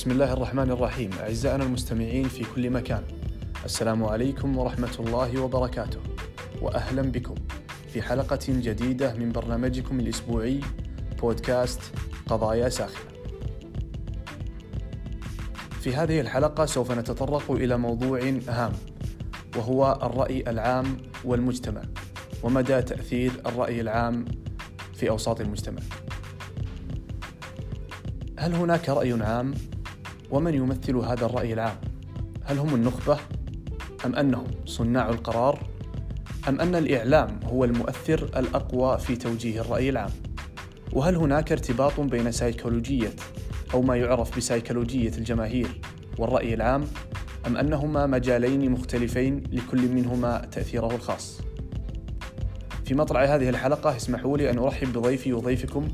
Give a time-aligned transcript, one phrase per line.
[0.00, 3.02] بسم الله الرحمن الرحيم أعزائنا المستمعين في كل مكان
[3.64, 6.00] السلام عليكم ورحمة الله وبركاته
[6.62, 7.34] وأهلا بكم
[7.92, 10.60] في حلقة جديدة من برنامجكم الأسبوعي
[11.20, 11.80] بودكاست
[12.26, 13.10] قضايا ساخنة
[15.80, 18.72] في هذه الحلقة سوف نتطرق إلى موضوع هام
[19.56, 21.82] وهو الرأي العام والمجتمع
[22.42, 24.24] ومدى تأثير الرأي العام
[24.94, 25.82] في أوساط المجتمع
[28.38, 29.54] هل هناك رأي عام
[30.30, 31.76] ومن يمثل هذا الرأي العام؟
[32.44, 33.18] هل هم النخبة
[34.06, 35.66] أم أنهم صناع القرار
[36.48, 40.10] أم أن الإعلام هو المؤثر الأقوى في توجيه الرأي العام؟
[40.92, 43.10] وهل هناك ارتباط بين سيكولوجية
[43.74, 45.80] أو ما يعرف بسيكولوجية الجماهير
[46.18, 46.84] والرأي العام
[47.46, 51.40] أم أنهما مجالين مختلفين لكل منهما تأثيره الخاص؟
[52.84, 55.88] في مطلع هذه الحلقة اسمحوا لي أن أرحب بضيفي وضيفكم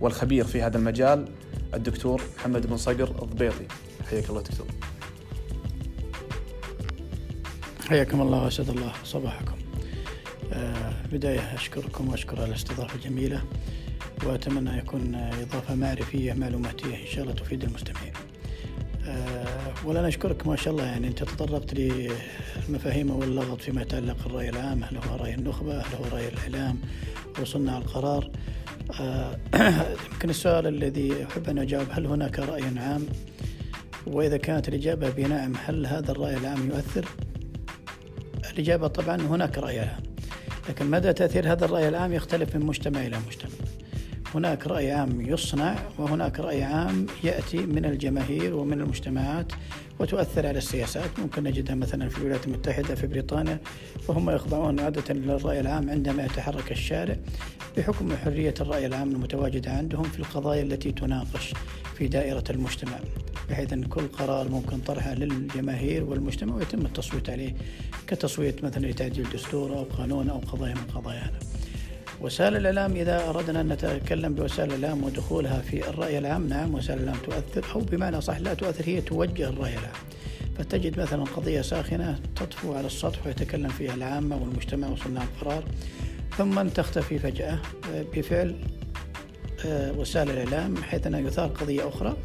[0.00, 1.28] والخبير في هذا المجال
[1.74, 3.66] الدكتور محمد بن صقر الضبيطي.
[4.10, 4.66] حياك الله دكتور.
[7.88, 9.56] حياكم الله وأسعد الله صباحكم.
[10.52, 13.42] آه بداية أشكركم وأشكر الاستضافة الجميلة
[14.24, 18.12] وأتمنى يكون إضافة معرفية معلوماتية إن شاء الله تفيد المستمعين.
[19.04, 19.49] آه
[19.84, 24.96] ولا نشكرك ما شاء الله يعني أنت تطرقت للمفاهيم واللغط فيما يتعلق الرأي العام هل
[24.96, 26.78] هو رأي النخبة هل هو رأي الإعلام
[27.38, 28.30] أو صناع القرار.
[29.00, 29.36] آه،
[30.12, 33.06] يمكن السؤال الذي أحب أن أجاوب هل هناك رأي عام؟
[34.06, 37.04] وإذا كانت الإجابة بنعم هل هذا الرأي العام يؤثر؟
[38.52, 40.02] الإجابة طبعا هناك رأي عام
[40.68, 43.69] لكن مدى تأثير هذا الرأي العام يختلف من مجتمع إلى مجتمع.
[44.34, 49.52] هناك رأي عام يصنع وهناك رأي عام يأتي من الجماهير ومن المجتمعات
[49.98, 51.18] وتؤثر على السياسات.
[51.18, 53.58] ممكن نجدها مثلا في الولايات المتحدة في بريطانيا
[54.08, 57.16] وهم يخضعون عادة للرأي العام عندما يتحرك الشارع
[57.76, 61.54] بحكم حرية الرأي العام المتواجدة عندهم في القضايا التي تناقش
[61.96, 62.98] في دائرة المجتمع
[63.50, 67.54] بحيث أن كل قرار ممكن طرحه للجماهير والمجتمع ويتم التصويت عليه
[68.06, 71.38] كتصويت مثلا لتعديل دستور أو قانون أو قضايا من قضايانا.
[72.20, 77.22] وسائل الإعلام إذا أردنا أن نتكلم بوسائل الإعلام ودخولها في الرأي العام نعم وسائل الإعلام
[77.22, 79.94] تؤثر أو بمعنى صح لا تؤثر هي توجه الرأي العام.
[80.58, 85.64] فتجد مثلا قضية ساخنة تطفو على السطح ويتكلم فيها العامة والمجتمع وصناع القرار
[86.38, 87.58] ثم تختفي فجأة
[88.14, 88.56] بفعل
[89.66, 92.16] آه، وسائل الإعلام حيث أنها يثار قضية أخرى.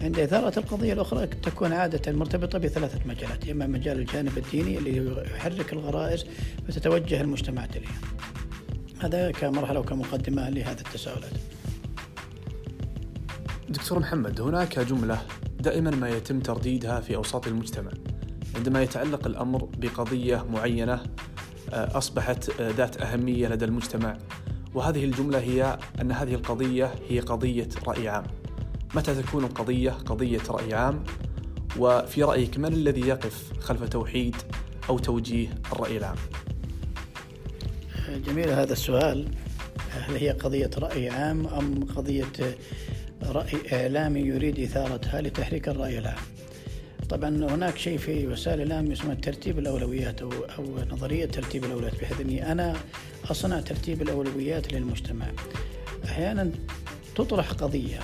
[0.00, 5.72] عند إثارة القضية الأخرى تكون عادة مرتبطة بثلاثة مجالات إما مجال الجانب الديني اللي يحرك
[5.72, 6.26] الغرائز
[6.68, 7.88] فتتوجه المجتمعات إليه
[9.04, 11.32] هذا كمرحلة وكمقدمة لهذا التساؤلات.
[13.68, 15.22] دكتور محمد هناك جملة
[15.60, 17.90] دائما ما يتم ترديدها في أوساط المجتمع.
[18.56, 21.02] عندما يتعلق الأمر بقضية معينة
[21.72, 24.18] آه، أصبحت آه، ذات أهمية لدى المجتمع.
[24.74, 28.24] وهذه الجملة هي أن هذه القضية هي قضية رأي عام.
[28.94, 31.04] متى تكون القضية قضية رأي عام؟
[31.78, 34.36] وفي رأيك من الذي يقف خلف توحيد
[34.88, 36.16] أو توجيه الرأي العام؟
[38.08, 39.28] جميل هذا السؤال.
[39.90, 42.56] هل هي قضية رأي عام أم قضية
[43.22, 46.22] رأي إعلامي يريد إثارتها لتحريك الرأي العام؟
[47.08, 52.20] طبعا هناك شيء في وسائل الإعلام يسمى ترتيب الأولويات أو, أو نظرية ترتيب الأولويات بحيث
[52.20, 52.76] أني أنا
[53.30, 55.26] أصنع ترتيب الأولويات للمجتمع.
[56.04, 56.50] أحيانا
[57.16, 58.00] تطرح قضية.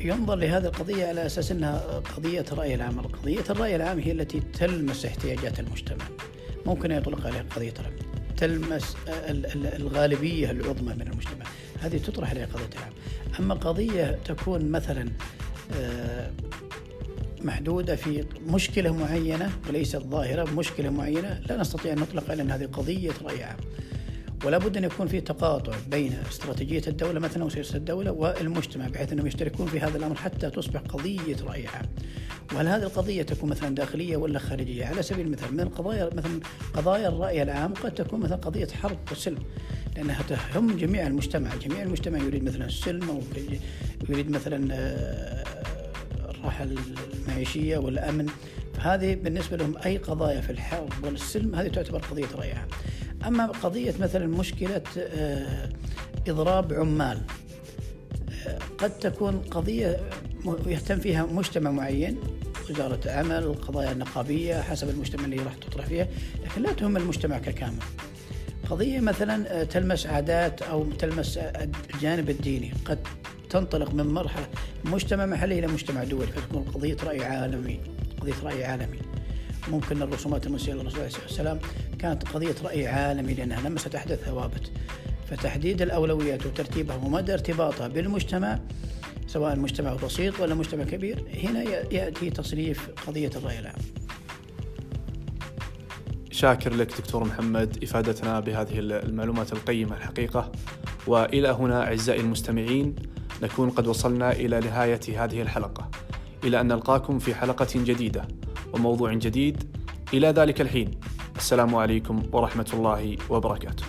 [0.00, 1.78] ينظر لهذه القضية على أساس أنها
[2.16, 3.00] قضية الرأي العام.
[3.00, 6.04] قضية الرأي العام هي التي تلمس احتياجات المجتمع.
[6.66, 7.95] ممكن يطلق عليها قضية الرأي
[8.36, 8.96] تلمس
[9.56, 11.46] الغالبية العظمى من المجتمع.
[11.80, 12.92] هذه تطرح عليها قضية العام.
[13.40, 15.08] أما قضية تكون مثلا
[15.74, 16.30] آه،
[17.42, 22.66] محدودة في مشكلة معينة وليست ظاهرة مشكلة معينة لا نستطيع أن نطلق على أن هذه
[22.66, 23.56] قضية رأي عام.
[24.44, 29.26] ولا بد أن يكون في تقاطع بين استراتيجية الدولة مثلا وسياسة الدولة والمجتمع بحيث أنهم
[29.26, 31.86] يشتركون في هذا الأمر حتى تصبح قضية رأي عام
[32.54, 36.40] وهل هذه القضية تكون مثلا داخلية ولا خارجية؟ على سبيل المثال من القضايا مثلا
[36.74, 39.42] قضايا الرأي العام قد تكون مثلا قضية حرب وسلم
[39.96, 41.50] لأنها تهم جميع المجتمع.
[41.54, 43.20] جميع المجتمع يريد مثلا السلم أو
[44.08, 45.44] يريد مثلا آه،
[46.30, 48.26] الراحة المعيشية والأمن.
[48.74, 52.68] فهذه بالنسبة لهم أي قضايا في الحرب والسلم هذه تعتبر قضية رأي عام
[53.26, 55.68] أما قضية مثلا مشكلة آه،
[56.28, 57.20] إضراب عمال
[58.46, 60.00] آه، قد تكون قضية
[60.66, 62.18] يهتم فيها مجتمع معين
[62.70, 66.08] وزارة عمل القضايا النقابية حسب المجتمع اللي راح تطرح فيها
[66.44, 67.78] لكن لا تهم المجتمع ككامل.
[68.70, 71.38] قضية مثلا آه، تلمس عادات أو تلمس
[71.94, 72.98] الجانب الديني قد
[73.50, 74.46] تنطلق من مرحلة
[74.84, 77.80] مجتمع محلي إلى مجتمع دولي فتكون قضية رأي عالمي
[78.20, 78.98] قضية رأي عالمي.
[79.68, 81.58] ممكن الرسومات المسيئة للرسول عليه الصلاة والسلام
[81.98, 84.70] كانت قضية رأي عالمي لأنها لمست أحدث ثوابت.
[85.30, 88.58] فتحديد الأولويات وترتيبها ومدى ارتباطها بالمجتمع
[89.26, 93.78] سواء مجتمع بسيط ولا مجتمع كبير هنا يأتي تصنيف قضية الرأي العام.
[96.30, 100.52] شاكر لك دكتور محمد إفادتنا بهذه المعلومات القيمة الحقيقة.
[101.06, 102.96] وإلى هنا أعزائي المستمعين
[103.42, 105.90] نكون قد وصلنا إلى نهاية هذه الحلقة.
[106.44, 108.28] إلى أن نلقاكم في حلقة جديدة.
[108.75, 109.63] وموضوع جديد
[110.13, 110.91] إلى ذلك الحين
[111.35, 113.83] السلام عليكم ورحمة الله وبركاته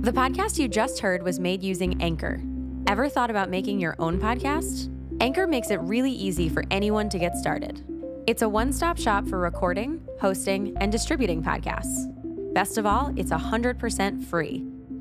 [0.00, 2.38] The podcast you just heard was made using Anchor.
[2.86, 4.90] Ever thought about making your own podcast?
[5.20, 7.82] Anchor makes it really easy for anyone to get started.
[8.26, 12.10] It's a one stop shop for recording, hosting, and distributing podcasts.
[12.52, 14.66] Best of all, it's 100% free.